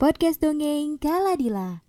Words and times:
Podcast 0.00 0.40
Dongeng 0.40 0.96
Kaladila. 0.96 1.84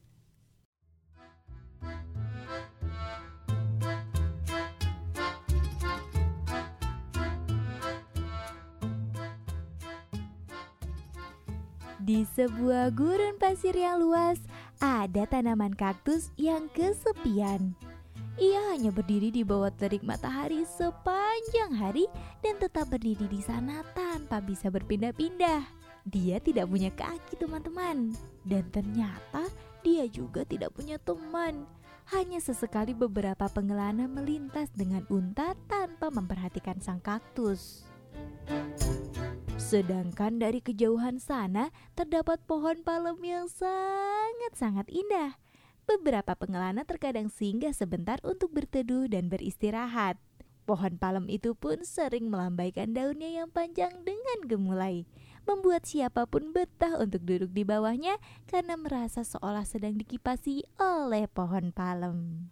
Di 12.03 12.27
sebuah 12.35 12.91
gurun 12.91 13.39
pasir 13.39 13.79
yang 13.79 14.03
luas, 14.03 14.43
ada 14.83 15.23
tanaman 15.23 15.71
kaktus 15.71 16.35
yang 16.35 16.67
kesepian. 16.75 17.79
Ia 18.35 18.75
hanya 18.75 18.91
berdiri 18.91 19.31
di 19.31 19.47
bawah 19.47 19.71
terik 19.71 20.03
matahari 20.03 20.67
sepanjang 20.67 21.79
hari 21.79 22.11
dan 22.43 22.59
tetap 22.59 22.91
berdiri 22.91 23.31
di 23.31 23.39
sana 23.39 23.87
tanpa 23.95 24.43
bisa 24.43 24.67
berpindah-pindah. 24.67 25.80
Dia 26.07 26.41
tidak 26.41 26.65
punya 26.65 26.89
kaki, 26.89 27.37
teman-teman, 27.37 28.17
dan 28.41 28.65
ternyata 28.73 29.45
dia 29.85 30.09
juga 30.09 30.41
tidak 30.41 30.73
punya 30.73 30.97
teman. 30.97 31.69
Hanya 32.09 32.41
sesekali 32.41 32.97
beberapa 32.97 33.45
pengelana 33.47 34.09
melintas 34.09 34.73
dengan 34.73 35.05
unta 35.13 35.53
tanpa 35.69 36.09
memperhatikan 36.09 36.81
sang 36.81 36.99
kaktus. 36.99 37.85
Sedangkan 39.61 40.41
dari 40.41 40.59
kejauhan 40.59 41.21
sana 41.21 41.69
terdapat 41.93 42.41
pohon 42.49 42.81
palem 42.81 43.21
yang 43.21 43.45
sangat-sangat 43.47 44.89
indah. 44.89 45.37
Beberapa 45.85 46.33
pengelana 46.33 46.81
terkadang 46.83 47.29
singgah 47.29 47.71
sebentar 47.71 48.17
untuk 48.25 48.51
berteduh 48.51 49.05
dan 49.05 49.29
beristirahat. 49.29 50.17
Pohon 50.65 50.97
palem 50.97 51.25
itu 51.29 51.57
pun 51.57 51.81
sering 51.85 52.29
melambaikan 52.29 52.93
daunnya 52.93 53.43
yang 53.43 53.49
panjang 53.49 53.91
dengan 54.05 54.39
gemulai, 54.45 55.09
membuat 55.45 55.85
siapa 55.89 56.25
pun 56.29 56.53
betah 56.53 57.01
untuk 57.01 57.25
duduk 57.25 57.51
di 57.51 57.63
bawahnya 57.65 58.17
karena 58.47 58.77
merasa 58.77 59.25
seolah 59.25 59.65
sedang 59.65 59.97
dikipasi 59.97 60.65
oleh 60.77 61.25
pohon 61.29 61.73
palem. 61.73 62.49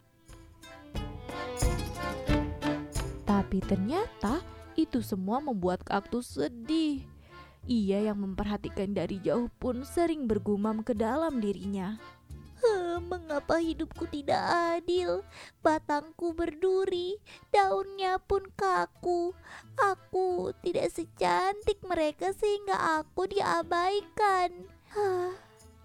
Tapi 3.29 3.61
ternyata 3.65 4.41
itu 4.73 5.01
semua 5.01 5.41
membuat 5.41 5.85
kaktus 5.85 6.37
sedih. 6.37 7.05
Ia 7.69 8.09
yang 8.09 8.23
memperhatikan 8.23 8.95
dari 8.97 9.21
jauh 9.21 9.51
pun 9.61 9.85
sering 9.85 10.25
bergumam 10.25 10.81
ke 10.81 10.97
dalam 10.97 11.37
dirinya. 11.37 12.18
Mengapa 12.99 13.63
hidupku 13.63 14.05
tidak 14.11 14.43
adil? 14.79 15.23
Batangku 15.63 16.35
berduri, 16.35 17.17
daunnya 17.49 18.19
pun 18.19 18.43
kaku. 18.53 19.31
Aku 19.79 20.51
tidak 20.59 20.91
secantik 20.91 21.79
mereka 21.87 22.35
sehingga 22.35 22.99
aku 22.99 23.31
diabaikan. 23.31 24.67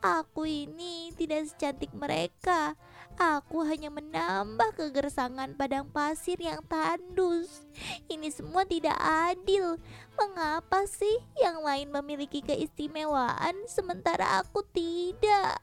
Aku 0.04 0.44
ini 0.44 1.16
tidak 1.16 1.48
secantik 1.48 1.88
mereka. 1.96 2.76
Aku 3.14 3.62
hanya 3.64 3.88
menambah 3.88 4.74
kegersangan 4.76 5.54
padang 5.54 5.88
pasir 5.88 6.36
yang 6.36 6.60
tandus. 6.66 7.62
Ini 8.10 8.28
semua 8.28 8.66
tidak 8.66 8.98
adil. 9.00 9.78
Mengapa 10.18 10.84
sih 10.90 11.22
yang 11.40 11.62
lain 11.62 11.88
memiliki 11.94 12.42
keistimewaan 12.42 13.54
sementara 13.70 14.42
aku 14.42 14.66
tidak? 14.74 15.62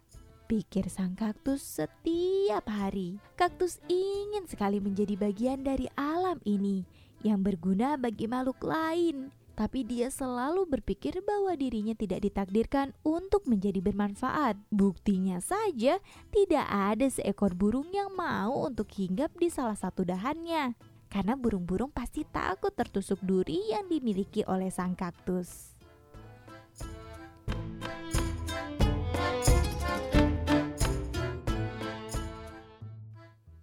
Pikir 0.51 0.91
sang 0.91 1.15
kaktus 1.15 1.63
setiap 1.63 2.67
hari. 2.67 3.23
Kaktus 3.39 3.79
ingin 3.87 4.43
sekali 4.51 4.83
menjadi 4.83 5.15
bagian 5.15 5.63
dari 5.63 5.87
alam 5.95 6.43
ini 6.43 6.83
yang 7.23 7.39
berguna 7.39 7.95
bagi 7.95 8.27
makhluk 8.27 8.59
lain. 8.59 9.31
Tapi 9.55 9.87
dia 9.87 10.11
selalu 10.11 10.67
berpikir 10.67 11.23
bahwa 11.23 11.55
dirinya 11.55 11.95
tidak 11.95 12.27
ditakdirkan 12.27 12.91
untuk 13.07 13.47
menjadi 13.47 13.79
bermanfaat. 13.79 14.59
Buktinya 14.75 15.39
saja, 15.39 16.03
tidak 16.35 16.67
ada 16.67 17.07
seekor 17.07 17.55
burung 17.55 17.87
yang 17.95 18.11
mau 18.11 18.67
untuk 18.67 18.91
hinggap 18.91 19.31
di 19.39 19.47
salah 19.47 19.79
satu 19.79 20.03
dahannya. 20.03 20.75
Karena 21.07 21.39
burung-burung 21.39 21.95
pasti 21.95 22.27
takut 22.27 22.75
tertusuk 22.75 23.23
duri 23.23 23.71
yang 23.71 23.87
dimiliki 23.87 24.43
oleh 24.43 24.67
sang 24.67 24.99
kaktus. 24.99 25.79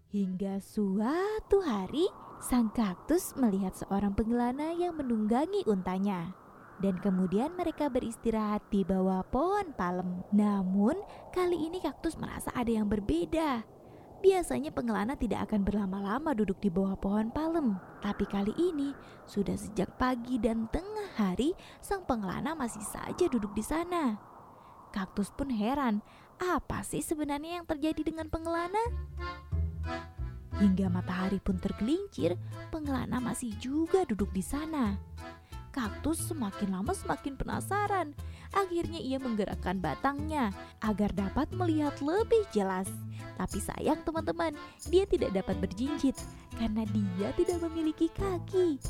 Hingga 0.08 0.64
suatu 0.64 1.60
hari, 1.60 2.08
sang 2.40 2.72
kaktus 2.72 3.36
melihat 3.36 3.76
seorang 3.76 4.16
pengelana 4.16 4.72
yang 4.72 4.96
menunggangi 4.96 5.68
untanya. 5.68 6.32
Dan 6.80 6.96
kemudian 7.04 7.52
mereka 7.52 7.92
beristirahat 7.92 8.64
di 8.72 8.88
bawah 8.88 9.20
pohon 9.28 9.76
palem. 9.76 10.24
Namun, 10.32 10.96
kali 11.36 11.60
ini 11.60 11.84
kaktus 11.84 12.16
merasa 12.16 12.48
ada 12.56 12.72
yang 12.72 12.88
berbeda. 12.88 13.68
Biasanya 14.24 14.72
pengelana 14.72 15.12
tidak 15.12 15.52
akan 15.52 15.68
berlama-lama 15.68 16.32
duduk 16.32 16.56
di 16.56 16.72
bawah 16.72 16.96
pohon 16.96 17.28
palem. 17.28 17.76
Tapi 18.00 18.24
kali 18.32 18.56
ini, 18.56 18.96
sudah 19.28 19.60
sejak 19.60 19.92
pagi 20.00 20.40
dan 20.40 20.72
tengah 20.72 21.20
hari, 21.20 21.52
sang 21.84 22.08
pengelana 22.08 22.56
masih 22.56 22.80
saja 22.80 23.28
duduk 23.28 23.52
di 23.52 23.60
sana. 23.60 24.16
Kaktus 24.88 25.28
pun 25.36 25.52
heran, 25.52 26.00
apa 26.40 26.80
sih 26.80 27.04
sebenarnya 27.04 27.60
yang 27.60 27.68
terjadi 27.68 28.08
dengan 28.08 28.32
pengelana? 28.32 28.80
Hingga 30.58 30.90
matahari 30.90 31.38
pun 31.38 31.54
tergelincir, 31.62 32.34
pengelana 32.74 33.22
masih 33.22 33.54
juga 33.62 34.02
duduk 34.02 34.34
di 34.34 34.42
sana. 34.42 34.98
Kaktus 35.70 36.26
semakin 36.26 36.74
lama 36.74 36.90
semakin 36.90 37.38
penasaran. 37.38 38.10
Akhirnya 38.50 38.98
ia 38.98 39.22
menggerakkan 39.22 39.78
batangnya 39.78 40.50
agar 40.82 41.14
dapat 41.14 41.46
melihat 41.54 41.94
lebih 42.02 42.42
jelas. 42.50 42.90
Tapi 43.38 43.62
sayang 43.62 44.02
teman-teman, 44.02 44.56
dia 44.90 45.06
tidak 45.06 45.30
dapat 45.30 45.62
berjinjit 45.62 46.18
karena 46.58 46.82
dia 46.90 47.30
tidak 47.38 47.62
memiliki 47.70 48.10
kaki. 48.10 48.82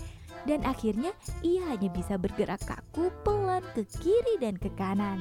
Dan 0.49 0.65
akhirnya 0.65 1.13
ia 1.45 1.69
hanya 1.69 1.93
bisa 1.93 2.17
bergerak 2.17 2.65
kaku 2.65 3.13
pelan 3.27 3.61
ke 3.77 3.85
kiri 4.01 4.41
dan 4.41 4.57
ke 4.57 4.73
kanan. 4.73 5.21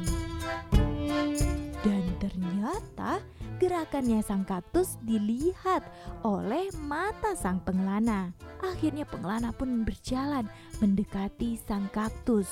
Dan 1.83 2.03
ternyata 2.23 3.19
Gerakannya 3.57 4.22
sang 4.22 4.45
kaktus 4.45 5.01
dilihat 5.01 5.81
oleh 6.22 6.69
mata 6.78 7.34
sang 7.34 7.57
pengelana. 7.66 8.29
Akhirnya 8.62 9.01
pengelana 9.01 9.50
pun 9.50 9.81
berjalan 9.81 10.45
mendekati 10.78 11.57
sang 11.57 11.90
kaktus. 11.90 12.46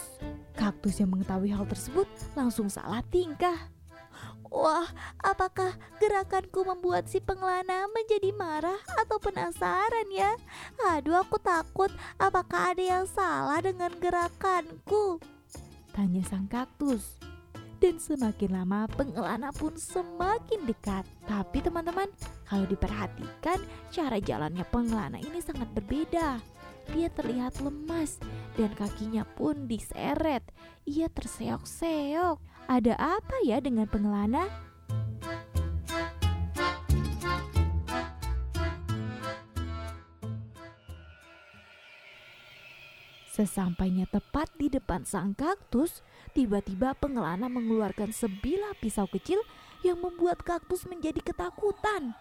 Kaktus 0.58 0.98
yang 0.98 1.14
mengetahui 1.14 1.54
hal 1.54 1.70
tersebut 1.70 2.10
langsung 2.34 2.74
salah 2.74 3.06
tingkah. 3.14 3.70
Wah, 4.50 4.90
apakah 5.22 5.78
gerakanku 6.02 6.66
membuat 6.66 7.06
si 7.06 7.22
pengelana 7.22 7.86
menjadi 7.94 8.34
marah 8.34 8.82
atau 9.06 9.22
penasaran 9.22 10.10
ya? 10.10 10.34
Aduh, 10.90 11.22
aku 11.22 11.38
takut 11.38 11.94
apakah 12.18 12.74
ada 12.74 12.82
yang 12.82 13.06
salah 13.06 13.62
dengan 13.62 13.94
gerakanku? 14.02 15.22
Tanya 15.94 16.26
sang 16.26 16.50
kaktus 16.50 17.22
dan 17.85 18.01
semakin 18.01 18.50
lama 18.50 18.90
pengelana 18.97 19.53
pun 19.53 19.78
semakin 19.78 20.66
dekat. 20.66 21.06
Tapi 21.29 21.62
teman-teman, 21.62 22.09
kalau 22.50 22.66
diperhatikan 22.66 23.62
cara 23.94 24.18
jalannya 24.18 24.66
pengelana 24.73 25.22
ini 25.22 25.38
sangat 25.38 25.69
berbeda. 25.69 26.41
Dia 26.90 27.13
terlihat 27.13 27.62
lemas 27.62 28.18
dan 28.57 28.73
kakinya 28.73 29.22
pun 29.38 29.69
diseret. 29.69 30.41
Ia 30.90 31.13
terseok-seok. 31.13 32.41
Ada 32.66 32.97
apa 32.97 33.38
ya 33.46 33.62
dengan 33.62 33.85
pengelana? 33.85 34.50
Sesampainya 43.35 44.07
tepat 44.07 44.47
di 44.56 44.72
depan 44.72 45.03
sang 45.03 45.35
kaktus, 45.35 46.00
tiba-tiba 46.32 46.96
pengelana 46.96 47.52
mengeluarkan 47.52 48.16
sebilah 48.16 48.72
pisau 48.79 49.11
kecil 49.11 49.43
yang 49.84 49.99
membuat 49.99 50.40
kaktus 50.40 50.87
menjadi 50.87 51.20
ketakutan. 51.20 52.16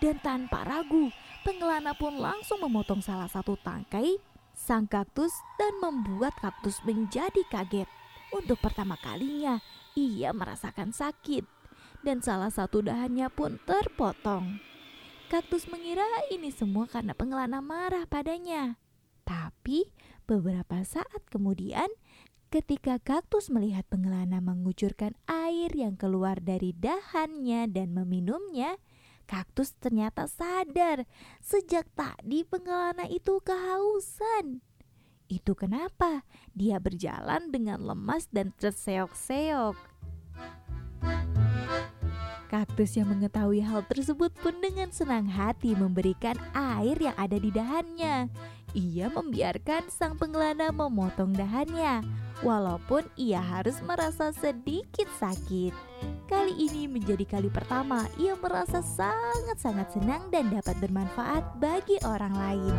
Dan 0.00 0.16
tanpa 0.24 0.64
ragu, 0.64 1.12
pengelana 1.44 1.92
pun 1.92 2.16
langsung 2.16 2.64
memotong 2.64 3.04
salah 3.04 3.28
satu 3.28 3.60
tangkai 3.60 4.16
sang 4.56 4.88
kaktus 4.88 5.36
dan 5.60 5.76
membuat 5.84 6.32
kaktus 6.40 6.80
menjadi 6.80 7.44
kaget. 7.52 7.88
Untuk 8.32 8.56
pertama 8.64 8.96
kalinya, 9.04 9.60
ia 9.92 10.32
merasakan 10.32 10.96
sakit 10.96 11.44
dan 12.00 12.24
salah 12.24 12.48
satu 12.48 12.80
dahannya 12.80 13.28
pun 13.28 13.60
terpotong. 13.68 14.64
Kaktus 15.28 15.68
mengira 15.68 16.08
ini 16.32 16.48
semua 16.48 16.88
karena 16.88 17.12
pengelana 17.12 17.60
marah 17.60 18.08
padanya. 18.08 18.80
Tapi 19.28 19.92
beberapa 20.24 20.80
saat 20.88 21.20
kemudian, 21.28 21.92
ketika 22.48 22.96
kaktus 22.96 23.52
melihat 23.52 23.84
pengelana 23.92 24.40
mengucurkan 24.40 25.12
air 25.28 25.68
yang 25.76 26.00
keluar 26.00 26.40
dari 26.40 26.72
dahannya 26.72 27.68
dan 27.68 27.92
meminumnya, 27.92 28.80
kaktus 29.28 29.76
ternyata 29.76 30.24
sadar 30.24 31.04
sejak 31.44 31.84
tadi 31.92 32.40
pengelana 32.48 33.04
itu 33.04 33.36
kehausan. 33.44 34.64
Itu 35.28 35.52
kenapa 35.52 36.24
dia 36.56 36.80
berjalan 36.80 37.52
dengan 37.52 37.84
lemas 37.84 38.32
dan 38.32 38.56
terseok-seok. 38.56 39.76
Kaktus 42.48 42.96
yang 42.96 43.12
mengetahui 43.12 43.60
hal 43.60 43.84
tersebut 43.84 44.32
pun 44.40 44.56
dengan 44.64 44.88
senang 44.88 45.28
hati 45.28 45.76
memberikan 45.76 46.32
air 46.56 46.96
yang 46.96 47.12
ada 47.20 47.36
di 47.36 47.52
dahannya. 47.52 48.32
Ia 48.76 49.08
membiarkan 49.08 49.88
sang 49.88 50.20
pengelana 50.20 50.68
memotong 50.68 51.32
dahannya, 51.32 52.04
walaupun 52.44 53.08
ia 53.16 53.40
harus 53.40 53.80
merasa 53.80 54.28
sedikit 54.36 55.08
sakit. 55.16 55.72
Kali 56.28 56.52
ini 56.52 56.84
menjadi 56.84 57.24
kali 57.24 57.48
pertama 57.48 58.04
ia 58.20 58.36
merasa 58.36 58.84
sangat-sangat 58.84 59.96
senang 59.96 60.28
dan 60.28 60.52
dapat 60.52 60.76
bermanfaat 60.84 61.56
bagi 61.56 61.96
orang 62.04 62.34
lain. 62.36 62.76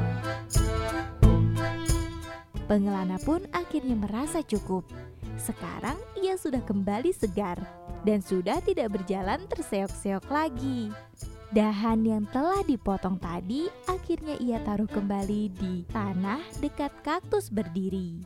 Pengelana 2.69 3.18
pun 3.25 3.41
akhirnya 3.50 3.97
merasa 3.97 4.45
cukup. 4.45 4.86
Sekarang 5.41 5.97
ia 6.21 6.38
sudah 6.38 6.62
kembali 6.62 7.09
segar 7.09 7.57
dan 8.06 8.21
sudah 8.21 8.62
tidak 8.62 8.94
berjalan 8.94 9.41
terseok-seok 9.50 10.30
lagi. 10.30 10.94
Dahan 11.50 12.06
yang 12.06 12.30
telah 12.30 12.62
dipotong 12.62 13.18
tadi 13.18 13.66
akhirnya 13.90 14.38
ia 14.38 14.62
taruh 14.62 14.86
kembali 14.86 15.50
di 15.50 15.81
tanah 15.90 16.38
dekat 16.62 16.94
kaktus 17.01 17.50
berdiri. 17.50 18.22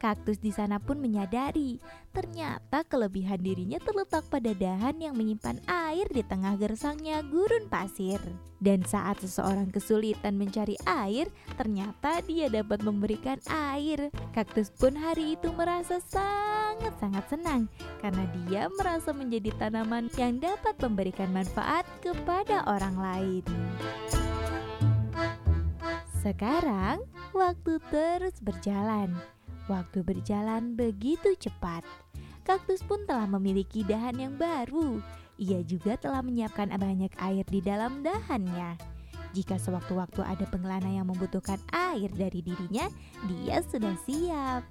Kaktus 0.00 0.40
di 0.40 0.48
sana 0.48 0.80
pun 0.80 0.96
menyadari 0.96 1.76
ternyata 2.16 2.80
kelebihan 2.88 3.36
dirinya 3.44 3.76
terletak 3.84 4.24
pada 4.32 4.56
dahan 4.56 4.96
yang 4.96 5.12
menyimpan 5.12 5.60
air 5.68 6.08
di 6.08 6.24
tengah 6.24 6.56
gersangnya 6.56 7.20
gurun 7.28 7.68
pasir. 7.68 8.16
Dan 8.56 8.88
saat 8.88 9.20
seseorang 9.20 9.68
kesulitan 9.68 10.40
mencari 10.40 10.80
air, 10.88 11.28
ternyata 11.60 12.24
dia 12.24 12.48
dapat 12.48 12.80
memberikan 12.80 13.36
air. 13.52 14.08
Kaktus 14.32 14.72
pun 14.72 14.96
hari 14.96 15.36
itu 15.36 15.52
merasa 15.52 16.00
sangat-sangat 16.80 17.24
senang 17.28 17.62
karena 18.00 18.24
dia 18.40 18.62
merasa 18.72 19.12
menjadi 19.12 19.52
tanaman 19.60 20.08
yang 20.16 20.40
dapat 20.40 20.72
memberikan 20.80 21.28
manfaat 21.28 21.84
kepada 22.00 22.64
orang 22.64 22.96
lain. 22.96 23.44
Sekarang, 26.24 27.04
waktu 27.36 27.76
terus 27.92 28.40
berjalan. 28.40 29.12
Waktu 29.68 30.00
berjalan 30.00 30.72
begitu 30.72 31.36
cepat. 31.36 31.84
Kaktus 32.48 32.80
pun 32.80 33.04
telah 33.04 33.28
memiliki 33.28 33.84
dahan 33.84 34.16
yang 34.16 34.34
baru. 34.40 35.04
Ia 35.36 35.60
juga 35.64 36.00
telah 36.00 36.24
menyiapkan 36.24 36.72
banyak 36.72 37.12
air 37.20 37.44
di 37.44 37.60
dalam 37.60 38.00
dahannya. 38.00 38.80
Jika 39.36 39.60
sewaktu-waktu 39.60 40.26
ada 40.26 40.44
pengelana 40.48 40.90
yang 40.90 41.06
membutuhkan 41.06 41.60
air 41.70 42.10
dari 42.16 42.42
dirinya, 42.42 42.88
dia 43.28 43.62
sudah 43.62 43.94
siap. 44.02 44.64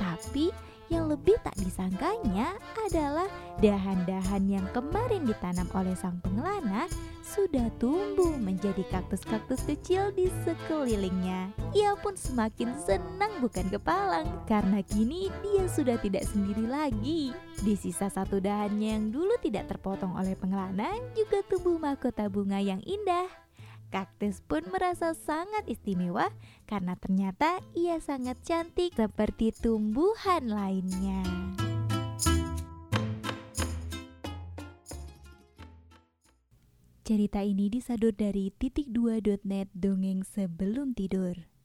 Tapi 0.00 0.48
yang 0.88 1.08
lebih 1.08 1.36
tak 1.44 1.56
disangkanya 1.60 2.56
adalah 2.88 3.28
dahan-dahan 3.60 4.44
yang 4.48 4.66
kemarin 4.72 5.24
ditanam 5.28 5.68
oleh 5.76 5.92
sang 5.96 6.20
pengelana 6.24 6.88
sudah 7.28 7.68
tumbuh 7.76 8.32
menjadi 8.40 8.80
kaktus-kaktus 8.88 9.60
kecil 9.68 10.08
di 10.16 10.32
sekelilingnya. 10.48 11.52
Ia 11.76 11.92
pun 12.00 12.16
semakin 12.16 12.72
senang 12.80 13.44
bukan 13.44 13.68
kepalang 13.68 14.24
karena 14.48 14.80
kini 14.80 15.28
dia 15.44 15.68
sudah 15.68 16.00
tidak 16.00 16.24
sendiri 16.24 16.64
lagi. 16.64 17.36
Di 17.60 17.74
sisa 17.76 18.08
satu 18.08 18.40
dahannya 18.40 18.88
yang 18.96 19.06
dulu 19.12 19.36
tidak 19.44 19.68
terpotong 19.68 20.16
oleh 20.16 20.32
pengelana 20.38 20.96
juga 21.12 21.44
tumbuh 21.52 21.76
mahkota 21.76 22.32
bunga 22.32 22.64
yang 22.64 22.80
indah. 22.88 23.47
Kaktus 23.88 24.44
pun 24.44 24.68
merasa 24.68 25.16
sangat 25.16 25.64
istimewa 25.64 26.28
karena 26.68 26.92
ternyata 27.00 27.64
ia 27.72 27.96
sangat 28.04 28.36
cantik 28.44 28.92
seperti 28.92 29.48
tumbuhan 29.56 30.44
lainnya. 30.52 31.24
Cerita 37.08 37.40
ini 37.40 37.72
disadur 37.72 38.12
dari 38.12 38.52
titik 38.52 38.92
2.net 38.92 39.72
dongeng 39.72 40.20
sebelum 40.20 40.92
tidur. 40.92 41.57